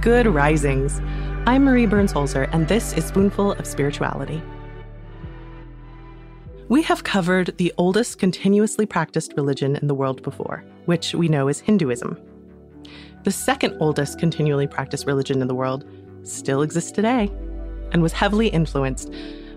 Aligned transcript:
Good 0.00 0.26
Risings. 0.26 0.98
I'm 1.44 1.64
Marie 1.64 1.84
Burns 1.84 2.10
Holzer, 2.10 2.48
and 2.54 2.66
this 2.66 2.94
is 2.94 3.04
Spoonful 3.04 3.52
of 3.52 3.66
Spirituality. 3.66 4.42
We 6.70 6.80
have 6.84 7.04
covered 7.04 7.54
the 7.58 7.70
oldest 7.76 8.18
continuously 8.18 8.86
practiced 8.86 9.34
religion 9.36 9.76
in 9.76 9.88
the 9.88 9.94
world 9.94 10.22
before, 10.22 10.64
which 10.86 11.14
we 11.14 11.28
know 11.28 11.48
is 11.48 11.60
Hinduism. 11.60 12.18
The 13.24 13.30
second 13.30 13.76
oldest 13.78 14.18
continually 14.18 14.66
practiced 14.66 15.06
religion 15.06 15.42
in 15.42 15.48
the 15.48 15.54
world 15.54 15.84
still 16.22 16.62
exists 16.62 16.92
today 16.92 17.30
and 17.92 18.00
was 18.00 18.14
heavily 18.14 18.48
influenced 18.48 19.12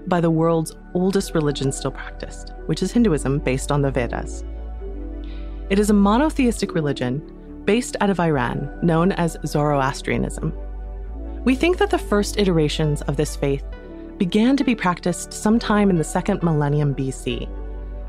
by 0.07 0.19
the 0.19 0.29
world's 0.29 0.75
oldest 0.93 1.33
religion 1.33 1.71
still 1.71 1.91
practiced, 1.91 2.51
which 2.65 2.83
is 2.83 2.91
Hinduism 2.91 3.39
based 3.39 3.71
on 3.71 3.81
the 3.81 3.91
Vedas. 3.91 4.43
It 5.69 5.79
is 5.79 5.89
a 5.89 5.93
monotheistic 5.93 6.75
religion 6.75 7.32
based 7.65 7.95
out 8.01 8.09
of 8.09 8.19
Iran 8.19 8.69
known 8.81 9.11
as 9.13 9.37
Zoroastrianism. 9.45 10.53
We 11.43 11.55
think 11.55 11.77
that 11.77 11.89
the 11.89 11.97
first 11.97 12.37
iterations 12.37 13.01
of 13.03 13.17
this 13.17 13.35
faith 13.35 13.63
began 14.17 14.55
to 14.57 14.63
be 14.63 14.75
practiced 14.75 15.33
sometime 15.33 15.89
in 15.89 15.97
the 15.97 16.03
second 16.03 16.43
millennium 16.43 16.95
BC, 16.95 17.49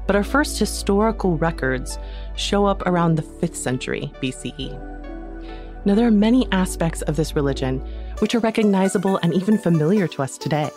but 0.07 0.15
our 0.15 0.25
first 0.25 0.59
historical 0.59 1.37
records 1.39 1.99
show 2.37 2.67
up 2.67 2.83
around 2.87 3.17
the 3.17 3.23
5th 3.23 3.57
century 3.57 4.13
BCE. 4.23 4.91
Now, 5.85 5.95
there 5.95 6.07
are 6.07 6.13
many 6.13 6.51
aspects 6.53 7.03
of 7.03 7.17
this 7.17 7.37
religion 7.37 7.81
which 8.21 8.35
are 8.35 8.41
recognizable 8.41 9.19
and 9.19 9.35
even 9.35 9.59
familiar 9.59 10.07
to 10.09 10.23
us 10.23 10.39
today. 10.39 10.71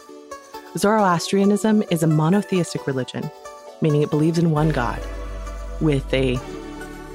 Zoroastrianism 0.75 1.83
is 1.91 2.03
a 2.03 2.07
monotheistic 2.07 2.87
religion, 2.87 3.29
meaning 3.81 4.01
it 4.01 4.09
believes 4.09 4.37
in 4.39 4.51
one 4.51 4.69
God, 4.69 5.01
with 5.79 6.11
a 6.13 6.39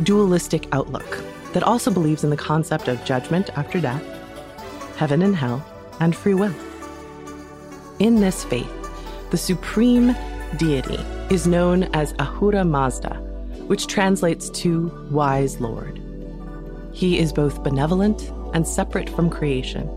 dualistic 0.04 0.68
outlook 0.72 1.31
that 1.52 1.62
also 1.62 1.90
believes 1.90 2.24
in 2.24 2.30
the 2.30 2.36
concept 2.36 2.88
of 2.88 3.04
judgment 3.04 3.50
after 3.56 3.80
death, 3.80 4.04
heaven 4.96 5.22
and 5.22 5.36
hell, 5.36 5.64
and 6.00 6.16
free 6.16 6.34
will. 6.34 6.54
In 7.98 8.20
this 8.20 8.44
faith, 8.44 8.70
the 9.30 9.36
supreme 9.36 10.16
deity 10.56 10.98
is 11.30 11.46
known 11.46 11.84
as 11.94 12.14
Ahura 12.18 12.64
Mazda, 12.64 13.14
which 13.66 13.86
translates 13.86 14.50
to 14.50 14.90
wise 15.10 15.60
Lord. 15.60 16.00
He 16.92 17.18
is 17.18 17.32
both 17.32 17.62
benevolent 17.62 18.30
and 18.54 18.66
separate 18.66 19.08
from 19.08 19.30
creation, 19.30 19.88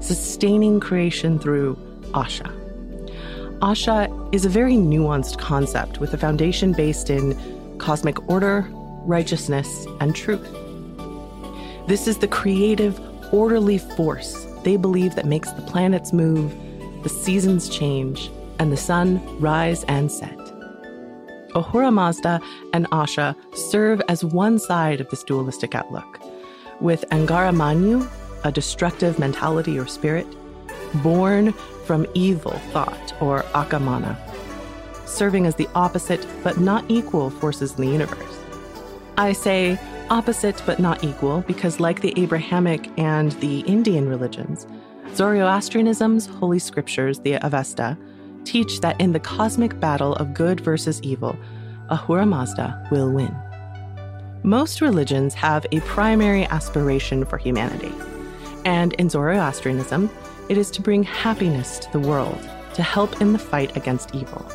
sustaining 0.00 0.78
creation 0.80 1.38
through 1.38 1.76
Asha. 2.12 2.52
Asha 3.60 4.34
is 4.34 4.44
a 4.44 4.50
very 4.50 4.74
nuanced 4.74 5.38
concept 5.38 5.98
with 5.98 6.12
a 6.14 6.18
foundation 6.18 6.72
based 6.72 7.10
in 7.10 7.34
cosmic 7.78 8.28
order, 8.28 8.66
righteousness, 9.06 9.86
and 10.00 10.14
truth. 10.14 10.46
This 11.86 12.08
is 12.08 12.18
the 12.18 12.28
creative, 12.28 13.00
orderly 13.32 13.78
force 13.78 14.46
they 14.64 14.76
believe 14.76 15.14
that 15.14 15.26
makes 15.26 15.52
the 15.52 15.62
planets 15.62 16.12
move, 16.12 16.52
the 17.04 17.08
seasons 17.08 17.68
change, 17.68 18.28
and 18.58 18.72
the 18.72 18.76
sun 18.76 19.20
rise 19.38 19.84
and 19.84 20.10
set. 20.10 20.36
Ahura 21.54 21.92
Mazda 21.92 22.40
and 22.72 22.90
Asha 22.90 23.36
serve 23.54 24.02
as 24.08 24.24
one 24.24 24.58
side 24.58 25.00
of 25.00 25.08
this 25.10 25.22
dualistic 25.22 25.76
outlook 25.76 26.20
with 26.80 27.04
Angra 27.10 27.54
Mainyu, 27.54 28.08
a 28.42 28.50
destructive 28.50 29.20
mentality 29.20 29.78
or 29.78 29.86
spirit, 29.86 30.26
born 30.96 31.52
from 31.84 32.06
evil 32.14 32.58
thought 32.72 33.14
or 33.22 33.42
Akamana, 33.54 34.16
serving 35.06 35.46
as 35.46 35.54
the 35.54 35.68
opposite 35.76 36.26
but 36.42 36.58
not 36.58 36.84
equal 36.88 37.30
forces 37.30 37.74
in 37.74 37.82
the 37.82 37.92
universe. 37.92 38.38
I 39.16 39.32
say 39.32 39.78
opposite 40.10 40.62
but 40.66 40.78
not 40.78 41.04
equal 41.04 41.42
because, 41.42 41.80
like 41.80 42.00
the 42.00 42.14
Abrahamic 42.20 42.90
and 42.98 43.32
the 43.32 43.60
Indian 43.60 44.08
religions, 44.08 44.66
Zoroastrianism's 45.14 46.26
holy 46.26 46.58
scriptures, 46.58 47.20
the 47.20 47.34
Avesta, 47.44 47.96
teach 48.44 48.80
that 48.80 49.00
in 49.00 49.12
the 49.12 49.20
cosmic 49.20 49.78
battle 49.80 50.14
of 50.14 50.34
good 50.34 50.60
versus 50.60 51.00
evil, 51.02 51.36
Ahura 51.90 52.26
Mazda 52.26 52.88
will 52.90 53.10
win. 53.10 53.34
Most 54.42 54.80
religions 54.80 55.34
have 55.34 55.66
a 55.72 55.80
primary 55.80 56.44
aspiration 56.46 57.24
for 57.24 57.38
humanity. 57.38 57.92
And 58.64 58.92
in 58.94 59.08
Zoroastrianism, 59.08 60.10
it 60.48 60.58
is 60.58 60.70
to 60.72 60.82
bring 60.82 61.02
happiness 61.02 61.78
to 61.80 61.92
the 61.92 62.00
world, 62.00 62.38
to 62.74 62.82
help 62.82 63.20
in 63.20 63.32
the 63.32 63.38
fight 63.38 63.76
against 63.76 64.14
evil. 64.14 64.46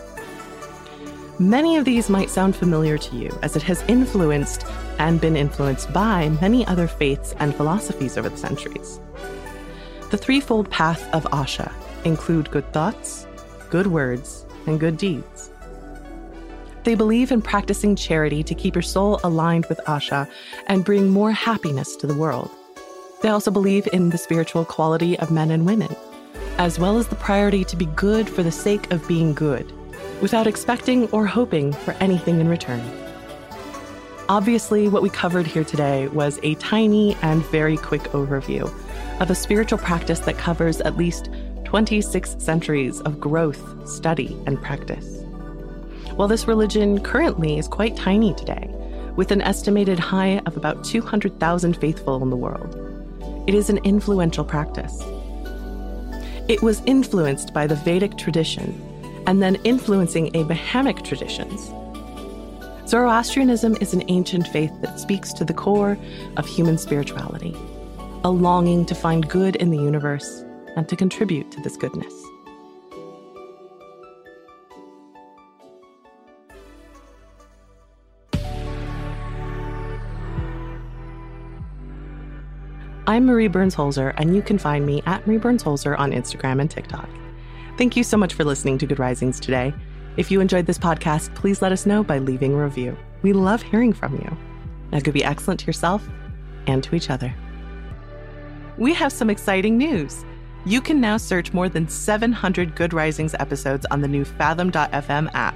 Many 1.39 1.75
of 1.77 1.85
these 1.85 2.09
might 2.09 2.29
sound 2.29 2.55
familiar 2.55 2.97
to 2.97 3.15
you, 3.15 3.37
as 3.41 3.55
it 3.55 3.63
has 3.63 3.83
influenced 3.87 4.65
and 5.01 5.19
been 5.19 5.35
influenced 5.35 5.91
by 5.91 6.29
many 6.41 6.65
other 6.67 6.87
faiths 6.87 7.33
and 7.39 7.55
philosophies 7.55 8.19
over 8.19 8.29
the 8.29 8.37
centuries. 8.37 8.99
The 10.11 10.17
threefold 10.17 10.69
path 10.69 11.11
of 11.11 11.23
Asha 11.31 11.71
include 12.05 12.51
good 12.51 12.71
thoughts, 12.71 13.25
good 13.71 13.87
words, 13.87 14.45
and 14.67 14.79
good 14.79 14.97
deeds. 14.97 15.49
They 16.83 16.93
believe 16.93 17.31
in 17.31 17.41
practicing 17.41 17.95
charity 17.95 18.43
to 18.43 18.53
keep 18.53 18.75
your 18.75 18.83
soul 18.83 19.19
aligned 19.23 19.65
with 19.67 19.79
Asha 19.87 20.29
and 20.67 20.85
bring 20.85 21.09
more 21.09 21.31
happiness 21.31 21.95
to 21.95 22.05
the 22.05 22.15
world. 22.15 22.51
They 23.23 23.29
also 23.29 23.49
believe 23.49 23.87
in 23.91 24.11
the 24.11 24.19
spiritual 24.19 24.65
quality 24.65 25.17
of 25.17 25.31
men 25.31 25.49
and 25.49 25.65
women, 25.65 25.95
as 26.59 26.77
well 26.77 26.99
as 26.99 27.07
the 27.07 27.15
priority 27.15 27.63
to 27.65 27.75
be 27.75 27.87
good 27.87 28.29
for 28.29 28.43
the 28.43 28.51
sake 28.51 28.91
of 28.91 29.07
being 29.07 29.33
good, 29.33 29.71
without 30.21 30.45
expecting 30.45 31.09
or 31.09 31.25
hoping 31.25 31.73
for 31.73 31.93
anything 31.93 32.39
in 32.39 32.47
return. 32.47 32.83
Obviously, 34.31 34.87
what 34.87 35.01
we 35.01 35.09
covered 35.09 35.45
here 35.45 35.65
today 35.65 36.07
was 36.07 36.39
a 36.41 36.55
tiny 36.55 37.17
and 37.21 37.45
very 37.47 37.75
quick 37.75 38.03
overview 38.13 38.63
of 39.19 39.29
a 39.29 39.35
spiritual 39.35 39.77
practice 39.77 40.21
that 40.21 40.37
covers 40.37 40.79
at 40.79 40.95
least 40.95 41.29
26 41.65 42.37
centuries 42.39 43.01
of 43.01 43.19
growth, 43.19 43.61
study, 43.85 44.41
and 44.47 44.61
practice. 44.61 45.23
While 46.15 46.29
this 46.29 46.47
religion 46.47 47.03
currently 47.03 47.57
is 47.57 47.67
quite 47.67 47.97
tiny 47.97 48.33
today, 48.33 48.69
with 49.17 49.31
an 49.31 49.41
estimated 49.41 49.99
high 49.99 50.41
of 50.45 50.55
about 50.55 50.85
200,000 50.85 51.73
faithful 51.73 52.23
in 52.23 52.29
the 52.29 52.37
world, 52.37 52.73
it 53.47 53.53
is 53.53 53.69
an 53.69 53.79
influential 53.79 54.45
practice. 54.45 54.97
It 56.47 56.61
was 56.61 56.81
influenced 56.85 57.53
by 57.53 57.67
the 57.67 57.75
Vedic 57.75 58.17
tradition 58.17 58.81
and 59.27 59.43
then 59.43 59.55
influencing 59.65 60.33
Abrahamic 60.37 61.03
traditions. 61.03 61.73
Zoroastrianism 62.91 63.77
is 63.79 63.93
an 63.93 64.03
ancient 64.09 64.49
faith 64.49 64.73
that 64.81 64.99
speaks 64.99 65.31
to 65.31 65.45
the 65.45 65.53
core 65.53 65.97
of 66.35 66.45
human 66.45 66.77
spirituality, 66.77 67.55
a 68.25 68.29
longing 68.29 68.85
to 68.85 68.93
find 68.93 69.29
good 69.29 69.55
in 69.55 69.71
the 69.71 69.77
universe 69.77 70.43
and 70.75 70.89
to 70.89 70.97
contribute 70.97 71.49
to 71.51 71.61
this 71.61 71.77
goodness. 71.77 72.13
I'm 83.07 83.25
Marie 83.25 83.47
Burns 83.47 83.73
Holzer, 83.73 84.13
and 84.17 84.35
you 84.35 84.41
can 84.41 84.57
find 84.57 84.85
me 84.85 85.01
at 85.05 85.25
Marie 85.25 85.37
Burns 85.37 85.63
Holzer 85.63 85.97
on 85.97 86.11
Instagram 86.11 86.59
and 86.59 86.69
TikTok. 86.69 87.07
Thank 87.77 87.95
you 87.95 88.03
so 88.03 88.17
much 88.17 88.33
for 88.33 88.43
listening 88.43 88.77
to 88.79 88.85
Good 88.85 88.99
Risings 88.99 89.39
today. 89.39 89.73
If 90.17 90.29
you 90.29 90.41
enjoyed 90.41 90.65
this 90.65 90.77
podcast, 90.77 91.33
please 91.35 91.61
let 91.61 91.71
us 91.71 91.85
know 91.85 92.03
by 92.03 92.19
leaving 92.19 92.53
a 92.53 92.63
review. 92.63 92.97
We 93.21 93.33
love 93.33 93.61
hearing 93.61 93.93
from 93.93 94.15
you. 94.15 94.37
Now, 94.91 94.99
go 94.99 95.11
be 95.11 95.23
excellent 95.23 95.61
to 95.61 95.67
yourself 95.67 96.05
and 96.67 96.83
to 96.83 96.95
each 96.95 97.09
other. 97.09 97.33
We 98.77 98.93
have 98.93 99.13
some 99.13 99.29
exciting 99.29 99.77
news. 99.77 100.25
You 100.65 100.81
can 100.81 100.99
now 100.99 101.17
search 101.17 101.53
more 101.53 101.69
than 101.69 101.87
700 101.87 102.75
Good 102.75 102.93
Risings 102.93 103.33
episodes 103.39 103.85
on 103.89 104.01
the 104.01 104.07
new 104.07 104.25
Fathom.fm 104.25 105.29
app, 105.33 105.55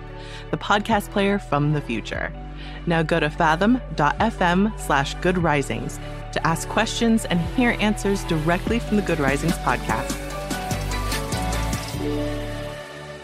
the 0.52 0.58
podcast 0.58 1.12
player 1.12 1.38
from 1.38 1.74
the 1.74 1.82
future. 1.82 2.34
Now 2.88 3.04
go 3.04 3.20
to 3.20 3.30
fathom.fm 3.30 4.80
slash 4.80 5.16
good 5.16 5.38
risings 5.38 6.00
to 6.32 6.48
ask 6.48 6.68
questions 6.70 7.26
and 7.26 7.40
hear 7.40 7.76
answers 7.80 8.24
directly 8.24 8.80
from 8.80 8.98
the 8.98 9.04
Good 9.04 9.20
Risings 9.20 9.54
podcast. 9.60 10.22